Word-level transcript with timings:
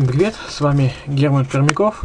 Всем 0.00 0.08
привет, 0.08 0.34
с 0.48 0.62
вами 0.62 0.94
Герман 1.06 1.44
Пермяков. 1.44 2.02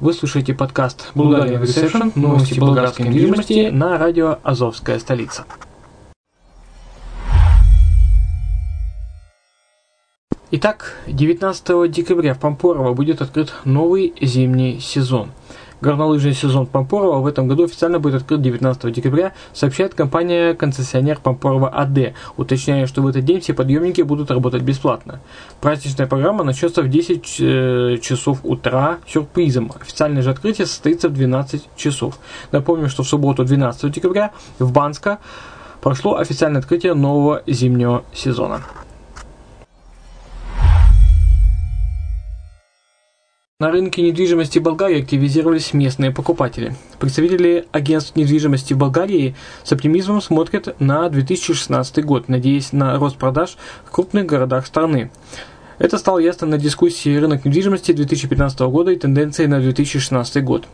Вы 0.00 0.12
слушаете 0.12 0.54
подкаст 0.54 1.12
«Bulgarian 1.14 1.62
Reception. 1.62 2.10
Новости 2.16 2.58
болгарской 2.58 3.06
недвижимости» 3.06 3.68
на 3.68 3.96
радио 3.96 4.40
«Азовская 4.42 4.98
столица». 4.98 5.44
Итак, 10.50 10.96
19 11.06 11.88
декабря 11.92 12.34
в 12.34 12.40
Пампорово 12.40 12.92
будет 12.92 13.22
открыт 13.22 13.52
новый 13.64 14.12
зимний 14.20 14.80
сезон– 14.80 15.30
Горнолыжный 15.82 16.32
сезон 16.32 16.66
Пампорова 16.66 17.18
в 17.18 17.26
этом 17.26 17.48
году 17.48 17.64
официально 17.64 17.98
будет 17.98 18.14
открыт 18.14 18.40
19 18.40 18.94
декабря, 18.94 19.32
сообщает 19.52 19.94
компания-концессионер 19.94 21.18
Пампорова 21.18 21.70
АД, 21.70 22.14
уточняя, 22.36 22.86
что 22.86 23.02
в 23.02 23.08
этот 23.08 23.24
день 23.24 23.40
все 23.40 23.52
подъемники 23.52 24.00
будут 24.02 24.30
работать 24.30 24.62
бесплатно. 24.62 25.18
Праздничная 25.60 26.06
программа 26.06 26.44
начнется 26.44 26.82
в 26.82 26.88
10 26.88 27.36
э, 27.40 27.98
часов 28.00 28.38
утра 28.44 28.98
сюрпризом. 29.08 29.72
Официальное 29.80 30.22
же 30.22 30.30
открытие 30.30 30.68
состоится 30.68 31.08
в 31.08 31.14
12 31.14 31.68
часов. 31.74 32.16
Напомню, 32.52 32.88
что 32.88 33.02
в 33.02 33.08
субботу 33.08 33.44
12 33.44 33.90
декабря 33.90 34.30
в 34.60 34.70
Банско 34.70 35.18
прошло 35.80 36.16
официальное 36.16 36.60
открытие 36.60 36.94
нового 36.94 37.42
зимнего 37.48 38.04
сезона. 38.14 38.62
На 43.62 43.70
рынке 43.70 44.02
недвижимости 44.02 44.58
Болгарии 44.58 45.02
активизировались 45.02 45.72
местные 45.72 46.10
покупатели. 46.10 46.74
Представители 46.98 47.64
агентств 47.70 48.16
недвижимости 48.16 48.74
Болгарии 48.74 49.36
с 49.62 49.70
оптимизмом 49.70 50.20
смотрят 50.20 50.74
на 50.80 51.08
2016 51.08 52.04
год, 52.04 52.28
надеясь 52.28 52.72
на 52.72 52.98
рост 52.98 53.18
продаж 53.18 53.56
в 53.84 53.92
крупных 53.92 54.26
городах 54.26 54.66
страны. 54.66 55.12
Это 55.78 55.96
стало 55.96 56.18
ясно 56.18 56.48
на 56.48 56.58
дискуссии 56.58 57.16
рынок 57.16 57.44
недвижимости 57.44 57.92
2015 57.92 58.58
года 58.62 58.90
и 58.90 58.96
тенденции 58.96 59.46
на 59.46 59.60
2016 59.60 60.42
год. 60.42 60.66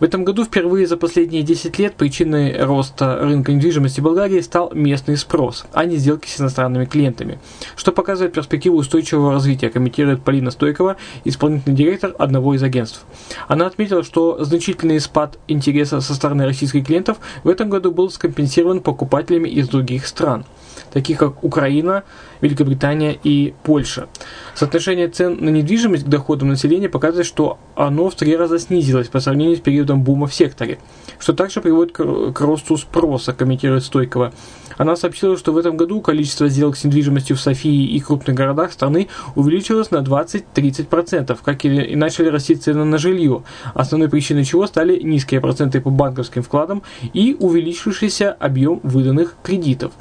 В 0.00 0.04
этом 0.04 0.24
году 0.24 0.44
впервые 0.44 0.86
за 0.86 0.96
последние 0.96 1.42
10 1.42 1.76
лет 1.80 1.94
причиной 1.94 2.62
роста 2.62 3.18
рынка 3.20 3.52
недвижимости 3.52 4.00
Болгарии 4.00 4.40
стал 4.40 4.70
местный 4.72 5.16
спрос, 5.16 5.66
а 5.72 5.84
не 5.86 5.96
сделки 5.96 6.28
с 6.28 6.40
иностранными 6.40 6.84
клиентами, 6.84 7.40
что 7.74 7.90
показывает 7.90 8.32
перспективу 8.32 8.76
устойчивого 8.76 9.32
развития, 9.32 9.70
комментирует 9.70 10.22
Полина 10.22 10.52
Стойкова, 10.52 10.98
исполнительный 11.24 11.74
директор 11.74 12.14
одного 12.16 12.54
из 12.54 12.62
агентств. 12.62 13.04
Она 13.48 13.66
отметила, 13.66 14.04
что 14.04 14.44
значительный 14.44 15.00
спад 15.00 15.36
интереса 15.48 16.00
со 16.00 16.14
стороны 16.14 16.44
российских 16.44 16.86
клиентов 16.86 17.18
в 17.42 17.48
этом 17.48 17.68
году 17.68 17.90
был 17.90 18.08
скомпенсирован 18.08 18.80
покупателями 18.80 19.48
из 19.48 19.68
других 19.68 20.06
стран– 20.06 20.44
таких 20.92 21.18
как 21.18 21.44
Украина, 21.44 22.04
Великобритания 22.40 23.18
и 23.22 23.54
Польша. 23.62 24.08
Соотношение 24.54 25.08
цен 25.08 25.38
на 25.40 25.48
недвижимость 25.50 26.04
к 26.04 26.08
доходам 26.08 26.48
населения 26.48 26.88
показывает, 26.88 27.26
что 27.26 27.58
оно 27.74 28.10
в 28.10 28.14
три 28.14 28.36
раза 28.36 28.58
снизилось 28.58 29.08
по 29.08 29.20
сравнению 29.20 29.56
с 29.56 29.60
периодом 29.60 30.02
бума 30.02 30.26
в 30.26 30.34
секторе, 30.34 30.78
что 31.18 31.32
также 31.32 31.60
приводит 31.60 31.92
к 31.92 32.40
росту 32.40 32.76
спроса, 32.76 33.32
комментирует 33.32 33.84
Стойкова. 33.84 34.32
Она 34.76 34.94
сообщила, 34.94 35.36
что 35.36 35.52
в 35.52 35.58
этом 35.58 35.76
году 35.76 36.00
количество 36.00 36.48
сделок 36.48 36.76
с 36.76 36.84
недвижимостью 36.84 37.36
в 37.36 37.40
Софии 37.40 37.86
и 37.86 38.00
крупных 38.00 38.36
городах 38.36 38.72
страны 38.72 39.08
увеличилось 39.34 39.90
на 39.90 39.98
20-30%, 39.98 41.36
как 41.44 41.64
и 41.64 41.96
начали 41.96 42.28
расти 42.28 42.54
цены 42.54 42.84
на 42.84 42.98
жилье, 42.98 43.42
основной 43.74 44.08
причиной 44.08 44.44
чего 44.44 44.66
стали 44.66 45.00
низкие 45.02 45.40
проценты 45.40 45.80
по 45.80 45.90
банковским 45.90 46.42
вкладам 46.42 46.82
и 47.12 47.36
увеличившийся 47.38 48.32
объем 48.32 48.80
выданных 48.84 49.34
кредитов. 49.42 49.92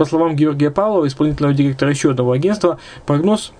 По 0.00 0.06
словам 0.06 0.34
Георгия 0.34 0.70
Павлова, 0.70 1.06
исполнительного 1.06 1.52
директора 1.52 1.90
еще 1.90 2.12
одного 2.12 2.32
агентства, 2.32 2.78
прогноз 3.04 3.52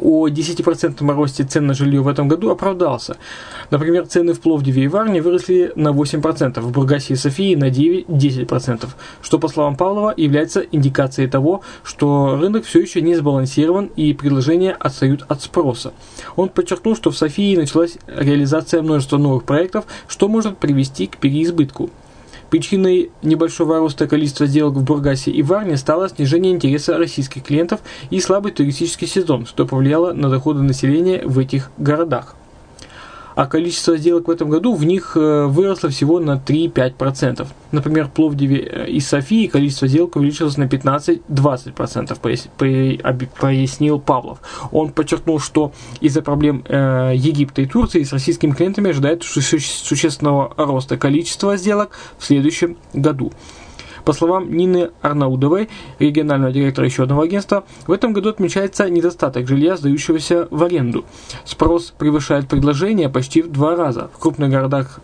о 0.00 0.26
10% 0.26 1.14
росте 1.14 1.44
цен 1.44 1.68
на 1.68 1.74
жилье 1.74 2.00
в 2.00 2.08
этом 2.08 2.26
году 2.26 2.50
оправдался. 2.50 3.18
Например, 3.70 4.04
цены 4.04 4.32
в 4.32 4.40
Пловдиве 4.40 4.82
и 4.82 4.88
Варне 4.88 5.22
выросли 5.22 5.70
на 5.76 5.90
8%, 5.90 6.60
в 6.60 6.72
Бургасе 6.72 7.14
и 7.14 7.16
Софии 7.16 7.54
на 7.54 7.68
9-10%, 7.68 8.88
что, 9.22 9.38
по 9.38 9.46
словам 9.46 9.76
Павлова, 9.76 10.12
является 10.16 10.58
индикацией 10.58 11.30
того, 11.30 11.60
что 11.84 12.36
рынок 12.36 12.64
все 12.64 12.80
еще 12.80 13.00
не 13.00 13.14
сбалансирован 13.14 13.92
и 13.94 14.12
предложения 14.12 14.72
отстают 14.72 15.24
от 15.28 15.40
спроса. 15.40 15.92
Он 16.34 16.48
подчеркнул, 16.48 16.96
что 16.96 17.12
в 17.12 17.16
Софии 17.16 17.54
началась 17.54 17.96
реализация 18.08 18.82
множества 18.82 19.18
новых 19.18 19.44
проектов, 19.44 19.84
что 20.08 20.26
может 20.26 20.58
привести 20.58 21.06
к 21.06 21.18
переизбытку. 21.18 21.90
Причиной 22.50 23.12
небольшого 23.22 23.78
роста 23.78 24.08
количества 24.08 24.46
сделок 24.46 24.74
в 24.74 24.82
Бургасе 24.82 25.30
и 25.30 25.42
Варне 25.42 25.76
стало 25.76 26.08
снижение 26.08 26.52
интереса 26.52 26.98
российских 26.98 27.44
клиентов 27.44 27.80
и 28.10 28.20
слабый 28.20 28.50
туристический 28.50 29.06
сезон, 29.06 29.46
что 29.46 29.66
повлияло 29.66 30.12
на 30.12 30.28
доходы 30.28 30.60
населения 30.62 31.22
в 31.24 31.38
этих 31.38 31.70
городах. 31.78 32.34
А 33.34 33.46
количество 33.46 33.96
сделок 33.96 34.28
в 34.28 34.30
этом 34.30 34.50
году 34.50 34.74
в 34.74 34.84
них 34.84 35.16
э, 35.16 35.46
выросло 35.46 35.90
всего 35.90 36.20
на 36.20 36.36
3-5%. 36.36 37.46
Например, 37.72 38.08
Пловдиве 38.08 38.58
э, 38.58 38.88
и 38.88 39.00
Софии 39.00 39.46
количество 39.46 39.88
сделок 39.88 40.16
увеличилось 40.16 40.56
на 40.56 40.64
15-20%, 40.64 43.28
пояснил 43.40 44.00
Павлов. 44.00 44.38
Он 44.72 44.90
подчеркнул, 44.90 45.40
что 45.40 45.72
из-за 46.00 46.22
проблем 46.22 46.64
э, 46.68 47.12
Египта 47.14 47.62
и 47.62 47.66
Турции 47.66 48.02
с 48.02 48.12
российскими 48.12 48.52
клиентами 48.52 48.90
ожидает 48.90 49.22
существенного 49.22 50.52
роста 50.56 50.96
количества 50.96 51.56
сделок 51.56 51.90
в 52.18 52.24
следующем 52.24 52.76
году. 52.92 53.32
По 54.10 54.14
словам 54.14 54.52
Нины 54.52 54.90
Арнаудовой, 55.02 55.68
регионального 56.00 56.52
директора 56.52 56.84
еще 56.84 57.04
одного 57.04 57.22
агентства, 57.22 57.62
в 57.86 57.92
этом 57.92 58.12
году 58.12 58.30
отмечается 58.30 58.90
недостаток 58.90 59.46
жилья, 59.46 59.76
сдающегося 59.76 60.48
в 60.50 60.64
аренду. 60.64 61.04
Спрос 61.44 61.94
превышает 61.96 62.48
предложение 62.48 63.08
почти 63.08 63.40
в 63.40 63.52
два 63.52 63.76
раза. 63.76 64.10
В 64.12 64.18
крупных 64.18 64.50
городах 64.50 64.98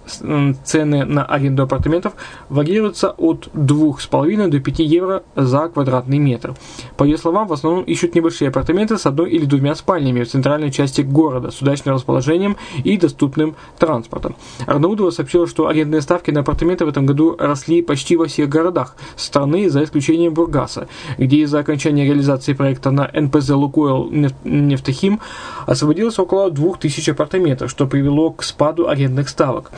цены 0.64 1.04
на 1.04 1.24
аренду 1.24 1.62
апартаментов 1.62 2.14
варьируются 2.48 3.10
от 3.10 3.46
2,5 3.54 4.48
до 4.48 4.58
5 4.58 4.78
евро 4.80 5.22
за 5.36 5.68
квадратный 5.68 6.18
метр. 6.18 6.56
По 6.96 7.04
ее 7.04 7.16
словам, 7.16 7.46
в 7.46 7.52
основном 7.52 7.84
ищут 7.84 8.16
небольшие 8.16 8.48
апартаменты 8.48 8.98
с 8.98 9.06
одной 9.06 9.30
или 9.30 9.44
двумя 9.44 9.76
спальнями 9.76 10.24
в 10.24 10.28
центральной 10.28 10.72
части 10.72 11.02
города 11.02 11.52
с 11.52 11.62
удачным 11.62 11.94
расположением 11.94 12.56
и 12.82 12.96
доступным 12.96 13.54
транспортом. 13.78 14.34
Арнаудова 14.66 15.10
сообщила, 15.10 15.46
что 15.46 15.68
арендные 15.68 16.02
ставки 16.02 16.32
на 16.32 16.40
апартаменты 16.40 16.84
в 16.84 16.88
этом 16.88 17.06
году 17.06 17.36
росли 17.38 17.82
почти 17.82 18.16
во 18.16 18.26
всех 18.26 18.48
городах 18.48 18.95
страны, 19.16 19.70
за 19.70 19.84
исключением 19.84 20.34
Бургаса, 20.34 20.88
где 21.18 21.38
из-за 21.38 21.60
окончания 21.60 22.04
реализации 22.04 22.52
проекта 22.52 22.90
на 22.90 23.10
НПЗ 23.12 23.50
«Лукойл 23.50 24.10
Нефтехим» 24.44 25.20
освободилось 25.66 26.18
около 26.18 26.50
2000 26.50 27.10
апартаментов, 27.10 27.70
что 27.70 27.86
привело 27.86 28.30
к 28.30 28.42
спаду 28.42 28.88
арендных 28.88 29.28
ставок. 29.28 29.72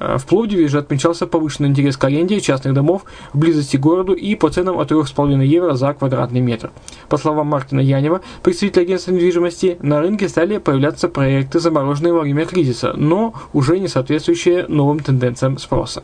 Э, 0.00 0.16
в 0.18 0.26
Пловдиве 0.26 0.68
же 0.68 0.78
отмечался 0.78 1.26
повышенный 1.26 1.68
интерес 1.68 1.96
к 1.96 2.04
аренде 2.04 2.40
частных 2.40 2.74
домов 2.74 3.04
в 3.32 3.38
близости 3.38 3.76
к 3.76 3.80
городу 3.80 4.14
и 4.14 4.34
по 4.34 4.48
ценам 4.48 4.78
от 4.78 4.90
3,5 4.90 5.44
евро 5.44 5.74
за 5.74 5.92
квадратный 5.92 6.40
метр. 6.40 6.70
По 7.08 7.16
словам 7.16 7.48
Мартина 7.48 7.80
Янева, 7.80 8.22
представителя 8.42 8.82
агентства 8.82 9.12
недвижимости, 9.12 9.76
на 9.82 10.00
рынке 10.00 10.28
стали 10.28 10.58
появляться 10.58 11.08
проекты, 11.08 11.60
замороженные 11.60 12.12
во 12.12 12.20
время 12.20 12.46
кризиса, 12.46 12.94
но 12.96 13.34
уже 13.52 13.78
не 13.78 13.88
соответствующие 13.88 14.66
новым 14.68 15.00
тенденциям 15.00 15.58
спроса. 15.58 16.02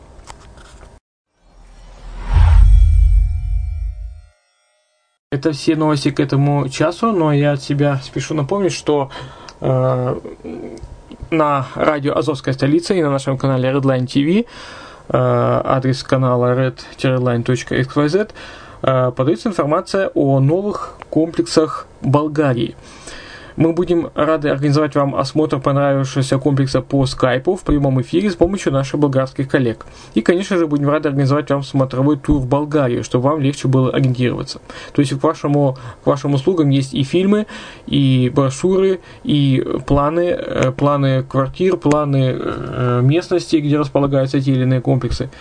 Это 5.29 5.51
все 5.51 5.75
новости 5.75 6.09
к 6.09 6.21
этому 6.21 6.69
часу, 6.69 7.11
но 7.11 7.33
я 7.33 7.51
от 7.51 7.61
себя 7.61 7.99
спешу 8.01 8.33
напомнить, 8.33 8.71
что 8.71 9.09
э, 9.59 10.19
на 11.31 11.67
радио 11.75 12.15
Азовская 12.15 12.53
столица 12.53 12.93
и 12.93 13.03
на 13.03 13.09
нашем 13.09 13.37
канале 13.37 13.69
Redline 13.69 14.05
TV, 14.05 14.45
э, 14.45 14.45
адрес 15.09 16.01
канала 16.03 16.55
red-line.xyz, 16.55 18.31
э, 18.83 19.11
подается 19.11 19.49
информация 19.49 20.11
о 20.13 20.39
новых 20.39 20.93
комплексах 21.09 21.87
Болгарии. 22.01 22.77
Мы 23.57 23.73
будем 23.73 24.11
рады 24.13 24.49
организовать 24.49 24.95
вам 24.95 25.15
осмотр 25.15 25.59
понравившегося 25.59 26.37
комплекса 26.37 26.81
по 26.81 27.07
скайпу 27.07 27.55
в 27.55 27.63
прямом 27.63 27.99
эфире 28.01 28.29
с 28.29 28.35
помощью 28.35 28.71
наших 28.71 28.99
болгарских 28.99 29.49
коллег. 29.49 29.87
И, 30.13 30.21
конечно 30.21 30.57
же, 30.57 30.67
будем 30.67 30.89
рады 30.89 31.09
организовать 31.09 31.49
вам 31.49 31.63
смотровой 31.63 32.17
тур 32.17 32.37
в 32.37 32.47
Болгарию, 32.47 33.03
чтобы 33.03 33.29
вам 33.29 33.41
легче 33.41 33.67
было 33.67 33.89
ориентироваться. 33.89 34.61
То 34.93 35.01
есть 35.01 35.19
к, 35.19 35.23
вашему, 35.23 35.75
к 36.03 36.07
вашим 36.07 36.35
услугам 36.35 36.69
есть 36.69 36.93
и 36.93 37.01
фильмы, 37.01 37.47
и 37.87 38.31
брошюры, 38.33 38.99
и 39.23 39.65
планы, 39.87 40.37
э, 40.37 40.71
планы 40.71 41.23
квартир, 41.23 41.77
планы 41.77 42.35
э, 42.37 43.01
местности, 43.01 43.55
где 43.55 43.79
располагаются 43.79 44.39
те 44.39 44.51
или 44.51 44.61
иные 44.61 44.81
комплексы. 44.81 45.31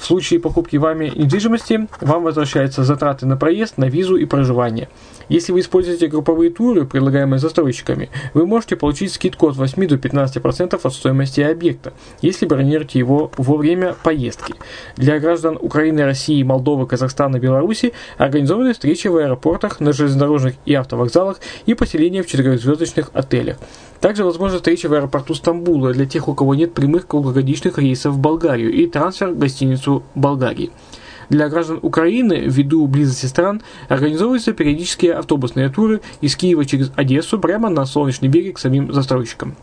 В 0.00 0.06
случае 0.06 0.40
покупки 0.40 0.78
вами 0.78 1.12
недвижимости 1.14 1.86
вам 2.00 2.22
возвращаются 2.22 2.84
затраты 2.84 3.26
на 3.26 3.36
проезд, 3.36 3.76
на 3.76 3.84
визу 3.84 4.16
и 4.16 4.24
проживание. 4.24 4.88
Если 5.28 5.52
вы 5.52 5.60
используете 5.60 6.06
групповые 6.06 6.50
туры, 6.50 6.86
предлагаемые 6.86 7.38
застройщиками, 7.38 8.08
вы 8.32 8.46
можете 8.46 8.76
получить 8.76 9.12
скидку 9.12 9.48
от 9.48 9.56
8 9.56 9.86
до 9.86 9.96
15% 9.96 10.80
от 10.82 10.94
стоимости 10.94 11.42
объекта, 11.42 11.92
если 12.22 12.46
бронируете 12.46 12.98
его 12.98 13.30
во 13.36 13.56
время 13.58 13.94
поездки. 14.02 14.54
Для 14.96 15.20
граждан 15.20 15.58
Украины, 15.60 16.02
России, 16.02 16.42
Молдовы, 16.42 16.86
Казахстана, 16.86 17.38
Беларуси 17.38 17.92
организованы 18.16 18.72
встречи 18.72 19.06
в 19.06 19.16
аэропортах, 19.18 19.80
на 19.80 19.92
железнодорожных 19.92 20.54
и 20.64 20.72
автовокзалах 20.72 21.40
и 21.66 21.74
поселения 21.74 22.22
в 22.22 22.26
четырехзвездочных 22.26 23.10
отелях. 23.12 23.58
Также 24.00 24.24
возможна 24.24 24.56
встреча 24.56 24.88
в 24.88 24.94
аэропорту 24.94 25.34
Стамбула 25.34 25.92
для 25.92 26.06
тех, 26.06 26.26
у 26.26 26.34
кого 26.34 26.54
нет 26.54 26.72
прямых 26.72 27.06
круглогодичных 27.06 27.76
рейсов 27.78 28.14
в 28.14 28.18
Болгарию 28.18 28.72
и 28.72 28.86
трансфер 28.86 29.28
в 29.28 29.38
гостиницу 29.38 29.89
Болгарии. 30.14 30.70
Для 31.28 31.48
граждан 31.48 31.78
Украины, 31.82 32.42
ввиду 32.44 32.86
близости 32.88 33.26
стран, 33.26 33.62
организовываются 33.88 34.52
периодические 34.52 35.14
автобусные 35.14 35.68
туры 35.68 36.00
из 36.20 36.34
Киева 36.34 36.64
через 36.64 36.90
Одессу 36.96 37.38
прямо 37.38 37.70
на 37.70 37.86
Солнечный 37.86 38.28
берег 38.28 38.58
самим 38.58 38.92
застройщикам. 38.92 39.54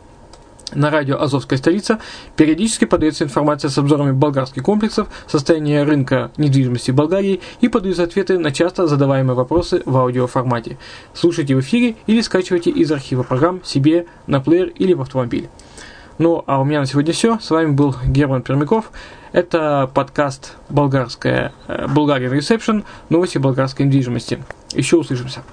На 0.74 0.90
радио 0.90 1.20
«Азовская 1.22 1.58
столица» 1.58 2.00
периодически 2.36 2.84
подается 2.86 3.24
информация 3.24 3.70
с 3.70 3.78
обзорами 3.78 4.12
болгарских 4.12 4.64
комплексов, 4.64 5.08
состояния 5.26 5.84
рынка 5.84 6.32
недвижимости 6.36 6.92
Болгарии 6.92 7.40
и 7.62 7.70
подаются 7.70 8.04
ответы 8.04 8.38
на 8.38 8.52
часто 8.52 8.86
задаваемые 8.86 9.36
вопросы 9.36 9.82
в 9.86 9.96
аудиоформате. 9.96 10.78
Слушайте 11.14 11.56
в 11.56 11.62
эфире 11.62 11.96
или 12.06 12.20
скачивайте 12.20 12.70
из 12.70 12.92
архива 12.92 13.24
программ 13.24 13.62
себе 13.64 14.08
на 14.26 14.42
плеер 14.42 14.68
или 14.68 14.94
в 14.94 15.02
автомобиль. 15.02 15.48
Ну, 16.18 16.44
а 16.48 16.60
у 16.60 16.66
меня 16.66 16.80
на 16.80 16.88
сегодня 16.88 17.14
все. 17.14 17.38
С 17.40 17.52
вами 17.52 17.72
был 17.72 17.96
Герман 18.06 18.42
Пермяков. 18.42 18.92
Это 19.34 19.90
подкаст 19.94 20.56
«Болгарская, 20.68 21.54
э, 21.68 21.86
Bulgarian 21.86 22.32
Reception. 22.32 22.84
Новости 23.10 23.38
болгарской 23.38 23.86
недвижимости». 23.86 24.44
Еще 24.74 24.98
услышимся. 24.98 25.44